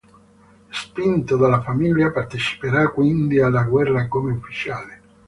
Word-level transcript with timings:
Spinto 0.71 1.37
dalla 1.37 1.61
famiglia 1.61 2.09
parteciperà 2.09 2.89
quindi 2.89 3.39
alla 3.39 3.61
guerra 3.65 4.07
come 4.07 4.31
ufficiale. 4.31 5.01